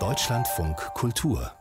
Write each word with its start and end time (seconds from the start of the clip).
Deutschlandfunk 0.00 0.76
Kultur 0.94 1.52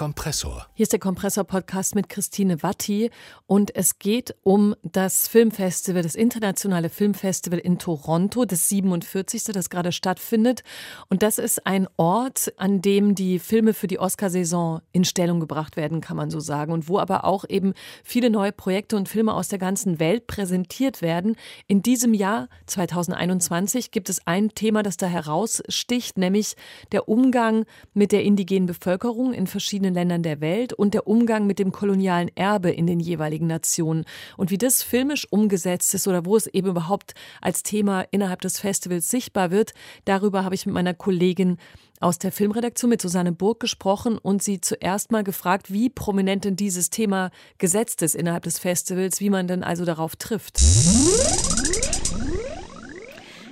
Kompressor. 0.00 0.66
Hier 0.72 0.84
ist 0.84 0.94
der 0.94 0.98
Kompressor-Podcast 0.98 1.94
mit 1.94 2.08
Christine 2.08 2.62
Watti 2.62 3.10
und 3.46 3.76
es 3.76 3.98
geht 3.98 4.34
um 4.44 4.74
das 4.82 5.28
Filmfestival, 5.28 6.02
das 6.02 6.14
internationale 6.14 6.88
Filmfestival 6.88 7.58
in 7.58 7.78
Toronto, 7.78 8.46
das 8.46 8.70
47., 8.70 9.44
das 9.52 9.68
gerade 9.68 9.92
stattfindet. 9.92 10.62
Und 11.10 11.22
das 11.22 11.36
ist 11.36 11.66
ein 11.66 11.86
Ort, 11.98 12.50
an 12.56 12.80
dem 12.80 13.14
die 13.14 13.38
Filme 13.38 13.74
für 13.74 13.88
die 13.88 13.98
Oscarsaison 13.98 14.80
in 14.92 15.04
Stellung 15.04 15.38
gebracht 15.38 15.76
werden, 15.76 16.00
kann 16.00 16.16
man 16.16 16.30
so 16.30 16.40
sagen. 16.40 16.72
Und 16.72 16.88
wo 16.88 16.98
aber 16.98 17.24
auch 17.26 17.44
eben 17.46 17.74
viele 18.02 18.30
neue 18.30 18.52
Projekte 18.52 18.96
und 18.96 19.06
Filme 19.06 19.34
aus 19.34 19.48
der 19.48 19.58
ganzen 19.58 20.00
Welt 20.00 20.26
präsentiert 20.26 21.02
werden. 21.02 21.36
In 21.66 21.82
diesem 21.82 22.14
Jahr 22.14 22.48
2021 22.64 23.90
gibt 23.90 24.08
es 24.08 24.26
ein 24.26 24.54
Thema, 24.54 24.82
das 24.82 24.96
da 24.96 25.08
heraussticht, 25.08 26.16
nämlich 26.16 26.56
der 26.90 27.06
Umgang 27.06 27.66
mit 27.92 28.12
der 28.12 28.22
indigenen 28.22 28.64
Bevölkerung 28.64 29.34
in 29.34 29.46
verschiedenen 29.46 29.89
verschiedenen 29.90 29.94
Ländern 29.94 30.22
der 30.22 30.40
Welt 30.40 30.72
und 30.72 30.94
der 30.94 31.06
Umgang 31.06 31.46
mit 31.46 31.58
dem 31.58 31.72
kolonialen 31.72 32.30
Erbe 32.36 32.70
in 32.70 32.86
den 32.86 33.00
jeweiligen 33.00 33.46
Nationen. 33.46 34.04
Und 34.36 34.50
wie 34.50 34.58
das 34.58 34.82
filmisch 34.82 35.26
umgesetzt 35.30 35.94
ist 35.94 36.06
oder 36.08 36.24
wo 36.24 36.36
es 36.36 36.46
eben 36.46 36.68
überhaupt 36.68 37.14
als 37.40 37.62
Thema 37.62 38.02
innerhalb 38.10 38.40
des 38.40 38.58
Festivals 38.58 39.08
sichtbar 39.08 39.50
wird, 39.50 39.72
darüber 40.04 40.44
habe 40.44 40.54
ich 40.54 40.66
mit 40.66 40.74
meiner 40.74 40.94
Kollegin 40.94 41.56
aus 42.00 42.18
der 42.18 42.32
Filmredaktion 42.32 42.88
mit 42.88 43.02
Susanne 43.02 43.32
Burg 43.32 43.60
gesprochen 43.60 44.16
und 44.16 44.42
sie 44.42 44.60
zuerst 44.60 45.12
mal 45.12 45.22
gefragt, 45.22 45.70
wie 45.70 45.90
prominent 45.90 46.44
denn 46.44 46.56
dieses 46.56 46.88
Thema 46.88 47.30
gesetzt 47.58 48.02
ist 48.02 48.14
innerhalb 48.14 48.44
des 48.44 48.58
Festivals, 48.58 49.20
wie 49.20 49.30
man 49.30 49.46
denn 49.46 49.62
also 49.62 49.84
darauf 49.84 50.16
trifft. 50.16 50.58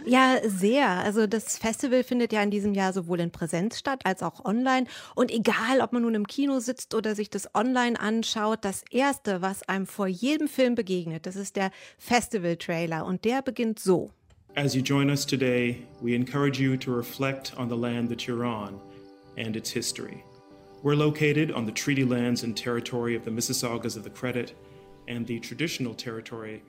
Ja, 0.09 0.39
sehr. 0.43 0.89
Also 0.89 1.27
das 1.27 1.59
Festival 1.59 2.03
findet 2.03 2.33
ja 2.33 2.43
in 2.43 2.51
diesem 2.51 2.73
Jahr 2.73 2.95
sowohl 2.95 3.21
in 3.21 3.30
Präsenz 3.30 3.79
statt 3.79 4.01
als 4.05 4.23
auch 4.23 4.43
online. 4.43 4.87
Und 5.15 5.30
egal, 5.30 5.83
ob 5.83 5.93
man 5.93 6.01
nun 6.01 6.15
im 6.15 6.27
Kino 6.27 6.60
sitzt 6.60 6.95
oder 6.95 7.15
sich 7.15 7.29
das 7.29 7.55
online 7.55 8.01
anschaut, 8.01 8.60
das 8.63 8.85
Erste, 8.91 9.43
was 9.43 9.69
einem 9.69 9.87
vor 9.87 10.07
jedem 10.07 10.49
Film 10.49 10.74
begegnet, 10.74 11.27
das 11.27 11.37
ist 11.37 11.57
der 11.57 11.71
Festival-Trailer. 11.99 13.05
Und 13.05 13.27
der 13.27 13.43
beginnt 13.43 13.80
so. 13.80 14.10
As 14.55 14.74
you 14.74 14.80
join 14.82 15.10
us 15.10 15.27
today, 15.27 15.87
we 16.01 16.15
encourage 16.15 16.59
you 16.59 16.77
to 16.79 16.91
reflect 16.91 17.52
on 17.59 17.69
the 17.69 17.77
land 17.77 18.09
that 18.09 18.23
you're 18.23 18.47
on 18.47 18.80
and 19.37 19.57
its 19.57 19.71
history. 19.71 20.25
We're 20.82 20.97
located 20.97 21.52
on 21.54 21.66
the 21.66 21.73
treaty 21.73 22.04
lands 22.04 22.43
and 22.45 22.57
territory 22.57 23.15
of 23.15 23.25
the 23.25 23.30
Mississaugas 23.30 23.97
of 23.97 24.04
the 24.04 24.10
Credit– 24.10 24.54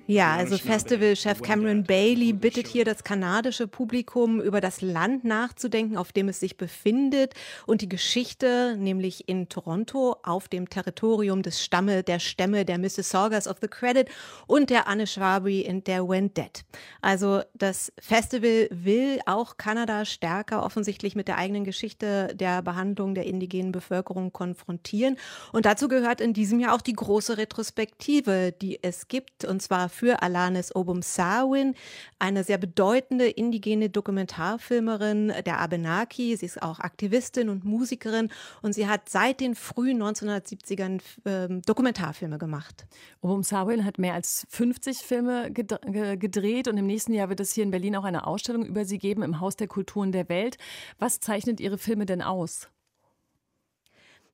ja, 0.07 0.33
also 0.35 0.57
Festivalchef 0.57 1.41
Cameron 1.41 1.83
Bailey 1.83 2.31
bittet 2.31 2.67
hier 2.67 2.85
das 2.85 3.03
kanadische 3.03 3.67
Publikum 3.67 4.39
über 4.39 4.61
das 4.61 4.81
Land 4.81 5.25
nachzudenken, 5.25 5.97
auf 5.97 6.13
dem 6.13 6.29
es 6.29 6.39
sich 6.39 6.55
befindet 6.55 7.33
und 7.65 7.81
die 7.81 7.89
Geschichte, 7.89 8.77
nämlich 8.77 9.27
in 9.27 9.49
Toronto 9.49 10.15
auf 10.23 10.47
dem 10.47 10.69
Territorium 10.69 11.41
des 11.41 11.61
Stamme 11.61 12.01
der 12.01 12.19
Stämme 12.19 12.63
der 12.63 12.77
Mississaugas 12.77 13.45
of 13.47 13.57
the 13.61 13.67
Credit 13.67 14.07
und 14.47 14.69
der 14.69 14.87
Anishinaabe 14.87 15.51
in 15.51 15.83
der 15.83 16.07
Wendat. 16.07 16.63
Also 17.01 17.41
das 17.53 17.91
Festival 17.99 18.69
will 18.71 19.19
auch 19.25 19.57
Kanada 19.57 20.05
stärker 20.05 20.63
offensichtlich 20.63 21.15
mit 21.15 21.27
der 21.27 21.37
eigenen 21.37 21.65
Geschichte 21.65 22.33
der 22.35 22.61
Behandlung 22.61 23.15
der 23.15 23.25
indigenen 23.25 23.73
Bevölkerung 23.73 24.31
konfrontieren. 24.31 25.17
Und 25.51 25.65
dazu 25.65 25.89
gehört 25.89 26.21
in 26.21 26.33
diesem 26.33 26.59
Jahr 26.61 26.73
auch 26.73 26.81
die 26.81 26.93
große 26.93 27.37
Retrospektive 27.37 28.28
Hilfe, 28.29 28.51
die 28.51 28.79
es 28.83 29.07
gibt, 29.07 29.45
und 29.45 29.61
zwar 29.61 29.89
für 29.89 30.21
Alanis 30.21 30.75
Obumsawin, 30.75 31.75
eine 32.19 32.43
sehr 32.43 32.57
bedeutende 32.57 33.27
indigene 33.27 33.89
Dokumentarfilmerin 33.89 35.33
der 35.45 35.59
Abenaki. 35.59 36.35
Sie 36.37 36.45
ist 36.45 36.61
auch 36.61 36.79
Aktivistin 36.79 37.49
und 37.49 37.63
Musikerin 37.65 38.29
und 38.61 38.73
sie 38.73 38.87
hat 38.87 39.09
seit 39.09 39.39
den 39.39 39.55
frühen 39.55 40.01
1970ern 40.01 41.01
äh, 41.25 41.61
Dokumentarfilme 41.65 42.37
gemacht. 42.37 42.85
Obumsawin 43.21 43.85
hat 43.85 43.97
mehr 43.97 44.13
als 44.13 44.45
50 44.49 44.99
Filme 44.99 45.51
gedreht 45.51 46.67
und 46.67 46.77
im 46.77 46.85
nächsten 46.85 47.13
Jahr 47.13 47.29
wird 47.29 47.39
es 47.39 47.53
hier 47.53 47.63
in 47.63 47.71
Berlin 47.71 47.95
auch 47.95 48.03
eine 48.03 48.27
Ausstellung 48.27 48.65
über 48.65 48.85
sie 48.85 48.97
geben 48.97 49.23
im 49.23 49.39
Haus 49.39 49.55
der 49.55 49.67
Kulturen 49.67 50.11
der 50.11 50.29
Welt. 50.29 50.57
Was 50.99 51.19
zeichnet 51.19 51.59
Ihre 51.59 51.77
Filme 51.77 52.05
denn 52.05 52.21
aus? 52.21 52.69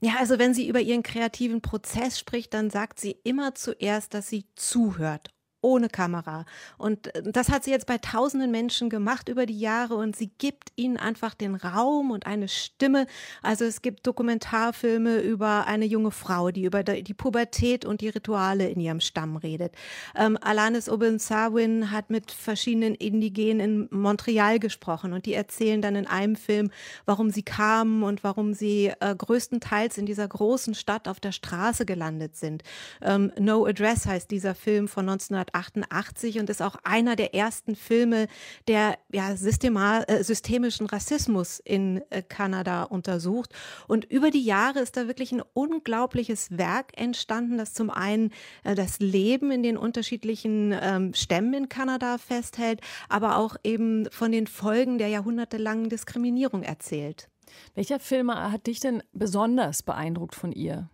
Ja, 0.02 0.16
also 0.20 0.40
wenn 0.40 0.54
sie 0.54 0.68
über 0.68 0.80
ihren 0.82 1.04
kreativen 1.04 1.62
Prozess 1.62 2.20
spricht, 2.20 2.54
dann 2.54 2.70
sagt 2.70 3.00
sie 3.00 3.12
immer 3.24 3.56
zuerst, 3.56 4.14
dass 4.14 4.30
sie 4.30 4.46
zuhört 4.56 5.35
ohne 5.66 5.90
Kamera. 5.90 6.46
Und 6.78 7.14
äh, 7.16 7.24
das 7.24 7.50
hat 7.50 7.64
sie 7.64 7.72
jetzt 7.72 7.88
bei 7.88 7.98
tausenden 7.98 8.52
Menschen 8.52 8.90
gemacht 8.90 9.28
über 9.28 9.46
die 9.48 9.60
Jahre 9.60 9.96
und 9.96 10.16
sie 10.16 10.32
gibt 10.38 10.72
ihnen 10.76 10.98
einfach 10.98 11.34
den 11.34 11.56
Raum 11.56 12.12
und 12.12 12.28
eine 12.28 12.48
Stimme. 12.48 13.08
Also 13.42 13.66
es 13.66 13.82
gibt 13.82 14.06
Dokumentarfilme 14.06 15.20
über 15.20 15.66
eine 15.66 15.86
junge 15.86 16.12
Frau, 16.12 16.52
die 16.52 16.64
über 16.64 16.84
die 16.84 17.14
Pubertät 17.14 17.84
und 17.84 18.02
die 18.02 18.10
Rituale 18.10 18.70
in 18.70 18.80
ihrem 18.80 19.00
Stamm 19.00 19.38
redet. 19.38 19.74
Ähm, 20.16 20.38
Alanis 20.40 20.88
Obensawin 20.88 21.90
hat 21.92 22.12
mit 22.12 22.32
verschiedenen 22.32 22.94
Indigenen 22.94 23.60
in 23.60 24.00
Montreal 24.00 24.60
gesprochen 24.60 25.14
und 25.14 25.26
die 25.26 25.34
erzählen 25.34 25.82
dann 25.82 25.96
in 25.96 26.06
einem 26.06 26.36
Film, 26.36 26.70
warum 27.06 27.32
sie 27.32 27.44
kamen 27.44 28.04
und 28.04 28.24
warum 28.24 28.54
sie 28.54 28.92
äh, 29.00 29.16
größtenteils 29.16 29.98
in 29.98 30.06
dieser 30.06 30.28
großen 30.28 30.76
Stadt 30.76 31.08
auf 31.08 31.20
der 31.20 31.32
Straße 31.32 31.86
gelandet 31.86 32.36
sind. 32.36 32.62
Ähm, 33.02 33.32
no 33.40 33.66
Address 33.66 34.06
heißt 34.06 34.30
dieser 34.30 34.54
Film 34.54 34.88
von 34.88 35.06
19 35.06 35.36
1988 35.56 36.40
und 36.40 36.50
ist 36.50 36.62
auch 36.62 36.76
einer 36.84 37.16
der 37.16 37.34
ersten 37.34 37.76
Filme, 37.76 38.28
der 38.68 38.98
ja, 39.12 39.32
äh, 39.32 40.24
systemischen 40.24 40.88
Rassismus 40.88 41.60
in 41.60 42.02
äh, 42.10 42.22
Kanada 42.22 42.84
untersucht. 42.84 43.54
Und 43.88 44.06
über 44.06 44.32
die 44.32 44.44
Jahre 44.44 44.80
ist 44.80 44.98
da 44.98 45.08
wirklich 45.08 45.32
ein 45.32 45.44
unglaubliches 45.54 46.58
Werk 46.58 47.00
entstanden, 47.00 47.58
das 47.58 47.74
zum 47.74 47.90
einen 47.90 48.32
äh, 48.64 48.76
das 48.76 49.00
Leben 49.00 49.52
in 49.52 49.64
den 49.64 49.78
unterschiedlichen 49.78 50.76
ähm, 50.80 51.14
Stämmen 51.14 51.54
in 51.54 51.70
Kanada 51.70 52.18
festhält, 52.18 52.82
aber 53.10 53.38
auch 53.38 53.56
eben 53.64 54.10
von 54.12 54.32
den 54.32 54.48
Folgen 54.48 54.98
der 54.98 55.08
jahrhundertelangen 55.08 55.90
Diskriminierung 55.90 56.64
erzählt. 56.64 57.30
Welcher 57.74 58.00
Film 58.00 58.34
hat 58.34 58.68
dich 58.68 58.80
denn 58.80 59.04
besonders 59.14 59.84
beeindruckt 59.84 60.36
von 60.36 60.52
ihr? 60.52 60.90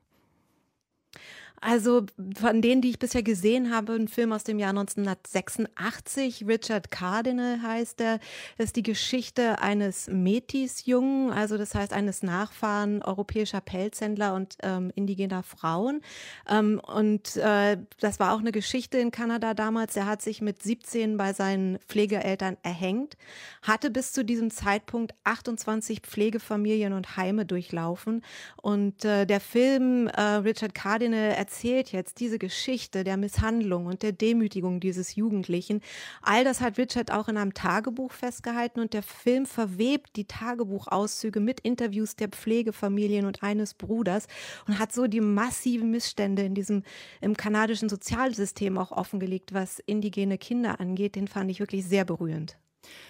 Also 1.64 2.08
von 2.40 2.64
denen, 2.64 2.82
die 2.82 2.90
ich 2.90 2.98
bisher 2.98 3.22
gesehen 3.22 3.72
habe, 3.72 3.94
ein 3.94 4.08
Film 4.08 4.34
aus 4.34 4.44
dem 4.44 4.58
Jahr 4.58 4.72
1986, 4.72 6.48
Richard 6.48 6.90
Cardinal 6.90 7.62
heißt 7.62 8.02
er, 8.02 8.20
ist 8.58 8.76
die 8.76 8.84
Geschichte 8.84 9.62
eines 9.62 10.08
Metis-Jungen, 10.08 11.30
also 11.30 11.60
das 11.60 11.76
heißt 11.76 11.94
eines 11.94 12.24
Nachfahren 12.24 13.04
europäischer 13.04 13.62
Pelzhändler 13.62 14.34
und 14.34 14.56
ähm, 14.64 14.92
indigener 14.96 15.44
Frauen. 15.44 16.02
Ähm, 16.50 16.82
und 16.84 17.38
äh, 17.38 17.78
das 18.00 18.20
war 18.20 18.34
auch 18.34 18.40
eine 18.40 18.52
Geschichte 18.52 18.98
in 18.98 19.12
Kanada 19.12 19.54
damals. 19.54 19.96
Er 19.96 20.08
hat 20.08 20.24
sich 20.24 20.42
mit 20.42 20.64
17 20.64 21.16
bei 21.16 21.32
seinen 21.32 21.78
Pflegeeltern 21.88 22.58
erhängt, 22.64 23.18
hatte 23.62 23.92
bis 23.92 24.14
zu 24.14 24.26
diesem 24.26 24.50
Zeitpunkt 24.50 25.14
28 25.26 26.00
Pflegefamilien 26.02 26.94
und 26.94 27.18
Heime 27.18 27.46
durchlaufen. 27.46 28.24
Und 28.60 29.06
äh, 29.06 29.28
der 29.28 29.40
Film 29.40 30.08
äh, 30.08 30.22
Richard 30.22 30.74
Cardinal 30.74 31.36
erzählt 31.52 31.92
jetzt 31.92 32.22
diese 32.22 32.40
Geschichte 32.40 33.04
der 33.04 33.18
Misshandlung 33.18 33.86
und 33.86 34.04
der 34.04 34.14
Demütigung 34.14 34.80
dieses 34.80 35.16
Jugendlichen. 35.16 35.82
All 36.22 36.46
das 36.46 36.62
hat 36.62 36.78
Richard 36.78 37.12
auch 37.12 37.28
in 37.28 37.36
einem 37.36 37.54
Tagebuch 37.54 38.14
festgehalten 38.14 38.80
und 38.80 38.94
der 38.94 39.04
Film 39.04 39.46
verwebt 39.46 40.16
die 40.16 40.24
Tagebuchauszüge 40.24 41.42
mit 41.42 41.60
Interviews 41.60 42.16
der 42.16 42.30
Pflegefamilien 42.30 43.26
und 43.26 43.44
eines 43.44 43.74
Bruders 43.74 44.28
und 44.66 44.80
hat 44.80 44.94
so 44.94 45.08
die 45.08 45.20
massiven 45.20 45.92
Missstände 45.92 46.44
in 46.44 46.56
diesem 46.56 46.84
im 47.20 47.36
kanadischen 47.36 47.90
Sozialsystem 47.90 48.78
auch 48.78 48.94
offengelegt, 48.94 49.54
was 49.54 49.80
indigene 49.80 50.38
Kinder 50.38 50.80
angeht. 50.80 51.16
Den 51.16 51.28
fand 51.28 51.52
ich 51.52 51.60
wirklich 51.60 51.86
sehr 51.86 52.06
berührend. 52.06 52.58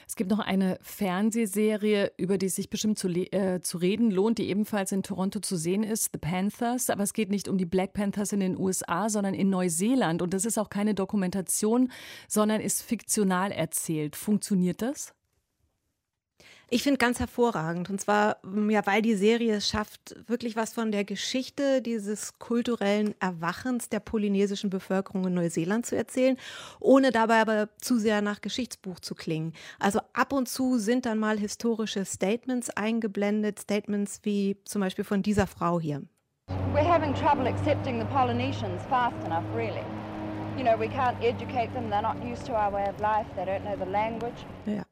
Es 0.07 0.15
gibt 0.15 0.29
noch 0.29 0.39
eine 0.39 0.77
Fernsehserie, 0.81 2.11
über 2.17 2.37
die 2.37 2.47
es 2.47 2.55
sich 2.55 2.69
bestimmt 2.69 2.99
zu, 2.99 3.07
äh, 3.09 3.61
zu 3.61 3.77
reden 3.77 4.11
lohnt, 4.11 4.37
die 4.37 4.49
ebenfalls 4.49 4.91
in 4.91 5.03
Toronto 5.03 5.39
zu 5.39 5.55
sehen 5.55 5.83
ist, 5.83 6.09
The 6.13 6.19
Panthers. 6.19 6.89
Aber 6.89 7.03
es 7.03 7.13
geht 7.13 7.29
nicht 7.29 7.47
um 7.47 7.57
die 7.57 7.65
Black 7.65 7.93
Panthers 7.93 8.33
in 8.33 8.39
den 8.39 8.57
USA, 8.57 9.09
sondern 9.09 9.33
in 9.33 9.49
Neuseeland. 9.49 10.21
Und 10.21 10.33
das 10.33 10.45
ist 10.45 10.57
auch 10.57 10.69
keine 10.69 10.93
Dokumentation, 10.93 11.91
sondern 12.27 12.61
ist 12.61 12.81
fiktional 12.81 13.51
erzählt. 13.51 14.15
Funktioniert 14.15 14.81
das? 14.81 15.13
Ich 16.73 16.83
finde 16.83 16.99
ganz 16.99 17.19
hervorragend. 17.19 17.89
Und 17.89 17.99
zwar, 17.99 18.37
mm, 18.43 18.69
ja, 18.69 18.85
weil 18.85 19.01
die 19.01 19.15
Serie 19.15 19.55
es 19.55 19.67
schafft, 19.67 20.15
wirklich 20.29 20.55
was 20.55 20.73
von 20.73 20.93
der 20.93 21.03
Geschichte 21.03 21.81
dieses 21.81 22.39
kulturellen 22.39 23.13
Erwachens 23.19 23.89
der 23.89 23.99
polynesischen 23.99 24.69
Bevölkerung 24.69 25.27
in 25.27 25.33
Neuseeland 25.33 25.85
zu 25.85 25.97
erzählen, 25.97 26.37
ohne 26.79 27.11
dabei 27.11 27.41
aber 27.41 27.67
zu 27.81 27.97
sehr 27.97 28.21
nach 28.21 28.39
Geschichtsbuch 28.39 29.01
zu 29.01 29.15
klingen. 29.15 29.51
Also 29.79 29.99
ab 30.13 30.31
und 30.31 30.47
zu 30.47 30.77
sind 30.77 31.05
dann 31.05 31.19
mal 31.19 31.37
historische 31.37 32.05
Statements 32.05 32.69
eingeblendet, 32.69 33.59
Statements 33.59 34.21
wie 34.23 34.55
zum 34.63 34.79
Beispiel 34.79 35.03
von 35.03 35.21
dieser 35.21 35.47
Frau 35.47 35.77
hier. 35.77 36.03
We're 36.73 36.87
having 36.87 37.13
trouble 37.15 37.49
accepting 37.49 37.99
the 37.99 38.07
Polynesians 38.13 38.81
fast 38.87 39.21
enough, 39.25 39.43
really. 39.53 39.83
You 40.55 40.63
know, 40.63 40.79
we 40.79 40.87
can't 40.87 41.21
educate 41.21 41.73
them, 41.73 41.89
they're 41.89 42.01
not 42.01 42.15
used 42.23 42.45
to 42.45 42.53
our 42.53 42.71
way 42.71 42.87
of 42.87 42.97
life, 43.01 43.27
they 43.35 43.43
don't 43.43 43.63
know 43.63 43.75
the 43.75 43.91
language. 43.91 44.45
Ja. 44.65 44.83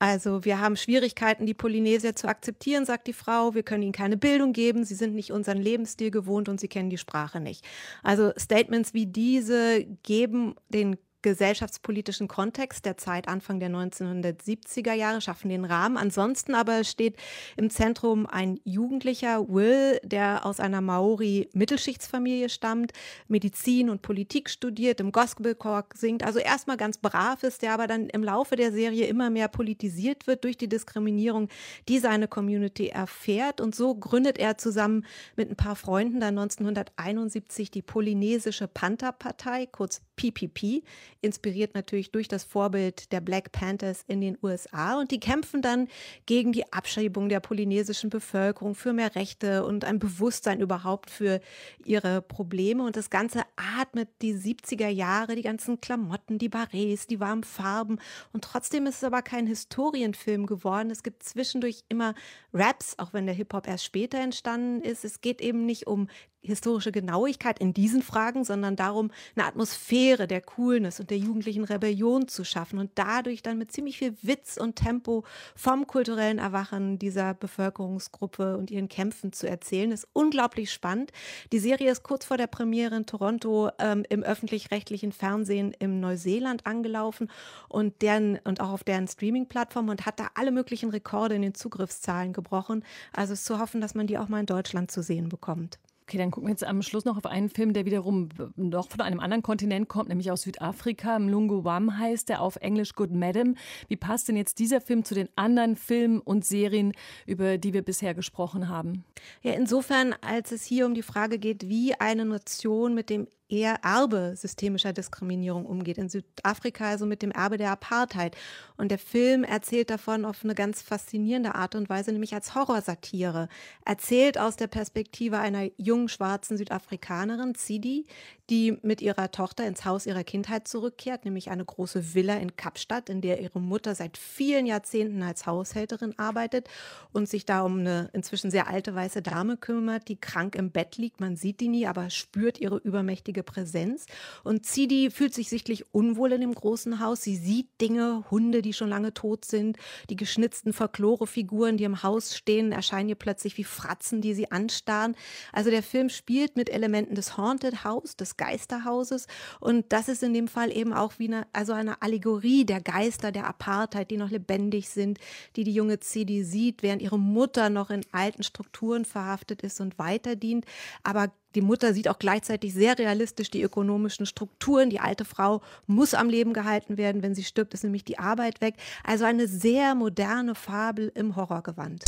Also 0.00 0.46
wir 0.46 0.58
haben 0.58 0.76
Schwierigkeiten, 0.76 1.44
die 1.44 1.52
Polynesier 1.52 2.16
zu 2.16 2.26
akzeptieren, 2.26 2.86
sagt 2.86 3.06
die 3.06 3.12
Frau. 3.12 3.54
Wir 3.54 3.62
können 3.62 3.82
ihnen 3.82 3.92
keine 3.92 4.16
Bildung 4.16 4.54
geben. 4.54 4.82
Sie 4.82 4.94
sind 4.94 5.14
nicht 5.14 5.30
unseren 5.30 5.58
Lebensstil 5.58 6.10
gewohnt 6.10 6.48
und 6.48 6.58
sie 6.58 6.68
kennen 6.68 6.88
die 6.88 6.96
Sprache 6.96 7.38
nicht. 7.38 7.66
Also 8.02 8.32
Statements 8.38 8.94
wie 8.94 9.06
diese 9.06 9.84
geben 10.02 10.54
den 10.70 10.96
gesellschaftspolitischen 11.22 12.28
Kontext 12.28 12.84
der 12.84 12.96
Zeit 12.96 13.28
Anfang 13.28 13.60
der 13.60 13.70
1970er 13.70 14.92
Jahre, 14.92 15.20
schaffen 15.20 15.48
den 15.48 15.64
Rahmen. 15.64 15.96
Ansonsten 15.96 16.54
aber 16.54 16.84
steht 16.84 17.16
im 17.56 17.70
Zentrum 17.70 18.26
ein 18.26 18.60
Jugendlicher, 18.64 19.48
Will, 19.48 20.00
der 20.02 20.46
aus 20.46 20.60
einer 20.60 20.80
Maori-Mittelschichtsfamilie 20.80 22.48
stammt, 22.48 22.92
Medizin 23.28 23.90
und 23.90 24.02
Politik 24.02 24.50
studiert, 24.50 25.00
im 25.00 25.12
Gospelchor 25.12 25.86
singt, 25.94 26.24
also 26.24 26.38
erstmal 26.38 26.76
ganz 26.76 26.98
brav 26.98 27.42
ist, 27.42 27.62
der 27.62 27.72
aber 27.72 27.86
dann 27.86 28.08
im 28.08 28.24
Laufe 28.24 28.56
der 28.56 28.72
Serie 28.72 29.06
immer 29.06 29.30
mehr 29.30 29.48
politisiert 29.48 30.26
wird 30.26 30.44
durch 30.44 30.56
die 30.56 30.68
Diskriminierung, 30.68 31.48
die 31.88 31.98
seine 31.98 32.28
Community 32.28 32.88
erfährt. 32.88 33.60
Und 33.60 33.74
so 33.74 33.94
gründet 33.94 34.38
er 34.38 34.58
zusammen 34.58 35.04
mit 35.36 35.50
ein 35.50 35.56
paar 35.56 35.76
Freunden 35.76 36.20
dann 36.20 36.38
1971 36.38 37.70
die 37.70 37.82
Polynesische 37.82 38.68
Panther-Partei, 38.68 39.66
kurz 39.66 40.02
PPP, 40.20 40.82
inspiriert 41.22 41.74
natürlich 41.74 42.10
durch 42.10 42.28
das 42.28 42.44
Vorbild 42.44 43.10
der 43.12 43.20
Black 43.20 43.52
Panthers 43.52 44.04
in 44.06 44.20
den 44.20 44.36
USA. 44.42 44.98
Und 44.98 45.10
die 45.10 45.20
kämpfen 45.20 45.62
dann 45.62 45.88
gegen 46.26 46.52
die 46.52 46.70
Abschiebung 46.72 47.28
der 47.28 47.40
polynesischen 47.40 48.10
Bevölkerung 48.10 48.74
für 48.74 48.92
mehr 48.92 49.14
Rechte 49.14 49.64
und 49.64 49.84
ein 49.84 49.98
Bewusstsein 49.98 50.60
überhaupt 50.60 51.10
für 51.10 51.40
ihre 51.84 52.20
Probleme. 52.20 52.84
Und 52.84 52.96
das 52.96 53.10
Ganze 53.10 53.42
atmet 53.56 54.08
die 54.20 54.34
70er 54.34 54.88
Jahre, 54.88 55.36
die 55.36 55.42
ganzen 55.42 55.80
Klamotten, 55.80 56.38
die 56.38 56.48
Barets, 56.48 57.06
die 57.06 57.20
warmen 57.20 57.44
Farben. 57.44 57.98
Und 58.32 58.44
trotzdem 58.44 58.86
ist 58.86 58.96
es 58.96 59.04
aber 59.04 59.22
kein 59.22 59.46
Historienfilm 59.46 60.46
geworden. 60.46 60.90
Es 60.90 61.02
gibt 61.02 61.22
zwischendurch 61.22 61.84
immer 61.88 62.14
Raps, 62.52 62.98
auch 62.98 63.12
wenn 63.12 63.26
der 63.26 63.34
Hip-Hop 63.34 63.66
erst 63.66 63.84
später 63.84 64.18
entstanden 64.18 64.82
ist. 64.82 65.04
Es 65.04 65.20
geht 65.20 65.40
eben 65.40 65.64
nicht 65.64 65.86
um 65.86 66.08
historische 66.42 66.92
Genauigkeit 66.92 67.58
in 67.58 67.74
diesen 67.74 68.02
Fragen, 68.02 68.44
sondern 68.44 68.76
darum, 68.76 69.10
eine 69.36 69.46
Atmosphäre 69.46 70.26
der 70.26 70.40
Coolness 70.40 71.00
und 71.00 71.10
der 71.10 71.18
jugendlichen 71.18 71.64
Rebellion 71.64 72.28
zu 72.28 72.44
schaffen 72.44 72.78
und 72.78 72.90
dadurch 72.94 73.42
dann 73.42 73.58
mit 73.58 73.72
ziemlich 73.72 73.98
viel 73.98 74.16
Witz 74.22 74.56
und 74.56 74.76
Tempo 74.76 75.24
vom 75.54 75.86
kulturellen 75.86 76.38
Erwachen 76.38 76.98
dieser 76.98 77.34
Bevölkerungsgruppe 77.34 78.56
und 78.56 78.70
ihren 78.70 78.88
Kämpfen 78.88 79.32
zu 79.32 79.48
erzählen. 79.48 79.90
Das 79.90 80.04
ist 80.04 80.10
unglaublich 80.12 80.72
spannend. 80.72 81.12
Die 81.52 81.58
Serie 81.58 81.90
ist 81.90 82.02
kurz 82.02 82.24
vor 82.24 82.36
der 82.36 82.46
Premiere 82.46 82.96
in 82.96 83.06
Toronto 83.06 83.70
ähm, 83.78 84.04
im 84.08 84.22
öffentlich-rechtlichen 84.22 85.12
Fernsehen 85.12 85.74
im 85.78 86.00
Neuseeland 86.00 86.66
angelaufen 86.66 87.30
und 87.68 88.00
deren 88.02 88.38
und 88.44 88.60
auch 88.60 88.70
auf 88.70 88.84
deren 88.84 89.08
Streaming-Plattform 89.08 89.88
und 89.88 90.06
hat 90.06 90.18
da 90.18 90.28
alle 90.34 90.52
möglichen 90.52 90.90
Rekorde 90.90 91.34
in 91.34 91.42
den 91.42 91.54
Zugriffszahlen 91.54 92.32
gebrochen. 92.32 92.84
Also 93.12 93.34
ist 93.34 93.44
zu 93.44 93.58
hoffen, 93.58 93.80
dass 93.80 93.94
man 93.94 94.06
die 94.06 94.18
auch 94.18 94.28
mal 94.28 94.40
in 94.40 94.46
Deutschland 94.46 94.90
zu 94.90 95.02
sehen 95.02 95.28
bekommt. 95.28 95.78
Okay, 96.10 96.18
dann 96.18 96.32
gucken 96.32 96.48
wir 96.48 96.50
jetzt 96.50 96.64
am 96.64 96.82
Schluss 96.82 97.04
noch 97.04 97.16
auf 97.16 97.26
einen 97.26 97.48
Film, 97.50 97.72
der 97.72 97.84
wiederum 97.84 98.30
noch 98.56 98.90
von 98.90 99.00
einem 99.00 99.20
anderen 99.20 99.44
Kontinent 99.44 99.86
kommt, 99.88 100.08
nämlich 100.08 100.32
aus 100.32 100.42
Südafrika. 100.42 101.20
Mlungu 101.20 101.62
Wam 101.62 102.00
heißt 102.00 102.28
der 102.28 102.42
auf 102.42 102.56
Englisch 102.56 102.96
Good 102.96 103.12
Madam. 103.12 103.54
Wie 103.86 103.94
passt 103.94 104.26
denn 104.26 104.34
jetzt 104.34 104.58
dieser 104.58 104.80
Film 104.80 105.04
zu 105.04 105.14
den 105.14 105.28
anderen 105.36 105.76
Filmen 105.76 106.18
und 106.18 106.44
Serien, 106.44 106.94
über 107.26 107.58
die 107.58 107.74
wir 107.74 107.82
bisher 107.82 108.12
gesprochen 108.14 108.68
haben? 108.68 109.04
Ja, 109.42 109.52
insofern, 109.52 110.12
als 110.20 110.50
es 110.50 110.64
hier 110.64 110.84
um 110.84 110.94
die 110.94 111.02
Frage 111.02 111.38
geht, 111.38 111.68
wie 111.68 111.94
eine 111.94 112.24
Nation 112.24 112.92
mit 112.92 113.08
dem 113.08 113.28
eher 113.50 113.76
Erbe 113.82 114.34
systemischer 114.36 114.92
Diskriminierung 114.92 115.66
umgeht. 115.66 115.98
In 115.98 116.08
Südafrika 116.08 116.88
also 116.88 117.06
mit 117.06 117.22
dem 117.22 117.30
Erbe 117.30 117.56
der 117.56 117.70
Apartheid. 117.70 118.36
Und 118.76 118.90
der 118.90 118.98
Film 118.98 119.44
erzählt 119.44 119.90
davon 119.90 120.24
auf 120.24 120.44
eine 120.44 120.54
ganz 120.54 120.82
faszinierende 120.82 121.54
Art 121.54 121.74
und 121.74 121.88
Weise, 121.88 122.12
nämlich 122.12 122.34
als 122.34 122.54
Horrorsatire. 122.54 123.48
Erzählt 123.84 124.38
aus 124.38 124.56
der 124.56 124.68
Perspektive 124.68 125.38
einer 125.38 125.68
jungen 125.76 126.08
schwarzen 126.08 126.56
Südafrikanerin, 126.56 127.54
Sidi, 127.54 128.06
die 128.50 128.76
mit 128.82 129.00
ihrer 129.00 129.30
Tochter 129.30 129.66
ins 129.66 129.84
Haus 129.84 130.06
ihrer 130.06 130.24
Kindheit 130.24 130.66
zurückkehrt, 130.66 131.24
nämlich 131.24 131.50
eine 131.50 131.64
große 131.64 132.14
Villa 132.14 132.36
in 132.36 132.56
Kapstadt, 132.56 133.08
in 133.08 133.20
der 133.20 133.40
ihre 133.40 133.60
Mutter 133.60 133.94
seit 133.94 134.18
vielen 134.18 134.66
Jahrzehnten 134.66 135.22
als 135.22 135.46
Haushälterin 135.46 136.18
arbeitet 136.18 136.68
und 137.12 137.28
sich 137.28 137.46
da 137.46 137.62
um 137.62 137.78
eine 137.78 138.10
inzwischen 138.12 138.50
sehr 138.50 138.68
alte 138.68 138.94
weiße 138.94 139.22
Dame 139.22 139.56
kümmert, 139.56 140.08
die 140.08 140.20
krank 140.20 140.56
im 140.56 140.72
Bett 140.72 140.96
liegt. 140.96 141.20
Man 141.20 141.36
sieht 141.36 141.60
die 141.60 141.68
nie, 141.68 141.86
aber 141.86 142.10
spürt 142.10 142.58
ihre 142.58 142.78
übermächtige 142.78 143.39
Präsenz. 143.42 144.06
Und 144.44 144.66
Zidi 144.66 145.10
fühlt 145.10 145.34
sich 145.34 145.48
sichtlich 145.48 145.92
unwohl 145.92 146.32
in 146.32 146.40
dem 146.40 146.54
großen 146.54 147.00
Haus. 147.00 147.22
Sie 147.22 147.36
sieht 147.36 147.68
Dinge, 147.80 148.24
Hunde, 148.30 148.62
die 148.62 148.72
schon 148.72 148.88
lange 148.88 149.14
tot 149.14 149.44
sind, 149.44 149.76
die 150.08 150.16
geschnitzten 150.16 150.72
Folklore-Figuren, 150.72 151.76
die 151.76 151.84
im 151.84 152.02
Haus 152.02 152.36
stehen, 152.36 152.72
erscheinen 152.72 153.08
ihr 153.08 153.14
plötzlich 153.14 153.56
wie 153.56 153.64
Fratzen, 153.64 154.20
die 154.20 154.34
sie 154.34 154.50
anstarren. 154.50 155.16
Also 155.52 155.70
der 155.70 155.82
Film 155.82 156.08
spielt 156.08 156.56
mit 156.56 156.70
Elementen 156.70 157.14
des 157.14 157.36
Haunted 157.36 157.84
House, 157.84 158.16
des 158.16 158.36
Geisterhauses. 158.36 159.26
Und 159.60 159.92
das 159.92 160.08
ist 160.08 160.22
in 160.22 160.34
dem 160.34 160.48
Fall 160.48 160.74
eben 160.76 160.92
auch 160.92 161.14
wie 161.18 161.28
eine, 161.28 161.46
also 161.52 161.72
eine 161.72 162.02
Allegorie 162.02 162.64
der 162.64 162.80
Geister 162.80 163.32
der 163.32 163.46
Apartheid, 163.46 164.10
die 164.10 164.16
noch 164.16 164.30
lebendig 164.30 164.88
sind, 164.88 165.18
die 165.56 165.64
die 165.64 165.74
junge 165.74 166.00
Zidi 166.00 166.44
sieht, 166.44 166.82
während 166.82 167.02
ihre 167.02 167.18
Mutter 167.18 167.70
noch 167.70 167.90
in 167.90 168.04
alten 168.12 168.42
Strukturen 168.42 169.04
verhaftet 169.04 169.62
ist 169.62 169.80
und 169.80 169.98
weiterdient. 169.98 170.64
Aber 171.02 171.32
die 171.54 171.62
Mutter 171.62 171.94
sieht 171.94 172.08
auch 172.08 172.18
gleichzeitig 172.18 172.72
sehr 172.74 172.98
realistisch 172.98 173.50
die 173.50 173.62
ökonomischen 173.62 174.24
Strukturen. 174.24 174.88
Die 174.88 175.00
alte 175.00 175.24
Frau 175.24 175.62
muss 175.86 176.14
am 176.14 176.28
Leben 176.28 176.52
gehalten 176.52 176.96
werden. 176.96 177.22
Wenn 177.22 177.34
sie 177.34 177.42
stirbt, 177.42 177.74
ist 177.74 177.82
nämlich 177.82 178.04
die 178.04 178.18
Arbeit 178.18 178.60
weg. 178.60 178.74
Also 179.02 179.24
eine 179.24 179.48
sehr 179.48 179.94
moderne 179.94 180.54
Fabel 180.54 181.10
im 181.14 181.34
Horrorgewand. 181.34 182.04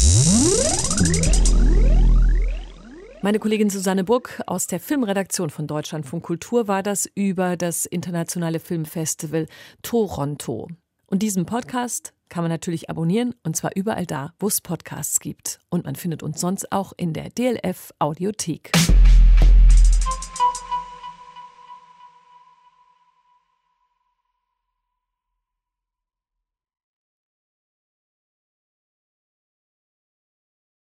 Meine 3.24 3.38
Kollegin 3.38 3.70
Susanne 3.70 4.04
Burg 4.04 4.40
aus 4.46 4.66
der 4.66 4.80
Filmredaktion 4.80 5.50
von 5.50 5.66
Deutschlandfunk 5.66 6.24
Kultur 6.24 6.66
war 6.66 6.82
das 6.82 7.08
über 7.14 7.56
das 7.56 7.84
internationale 7.86 8.60
Filmfestival 8.60 9.46
Toronto. 9.82 10.68
Und 11.06 11.22
diesen 11.22 11.46
Podcast 11.46 12.14
kann 12.28 12.42
man 12.42 12.50
natürlich 12.50 12.90
abonnieren 12.90 13.34
und 13.44 13.56
zwar 13.56 13.72
überall 13.76 14.06
da, 14.06 14.32
wo 14.38 14.48
es 14.48 14.60
Podcasts 14.60 15.20
gibt. 15.20 15.60
Und 15.68 15.84
man 15.84 15.94
findet 15.94 16.22
uns 16.22 16.40
sonst 16.40 16.72
auch 16.72 16.92
in 16.96 17.12
der 17.12 17.28
DLF 17.30 17.92
Audiothek. 17.98 18.72